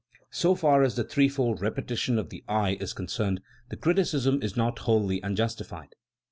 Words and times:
So 0.31 0.55
far 0.55 0.81
as 0.81 0.95
the 0.95 1.03
threefold 1.03 1.61
repetition 1.61 2.17
of 2.17 2.31
the 2.31 2.43
"I" 2.49 2.73
is 2.79 2.91
concerned 2.91 3.39
the 3.69 3.77
criticism 3.77 4.41
is 4.41 4.57
not 4.57 4.79
wholly 4.79 5.21
unjustified. 5.21 5.93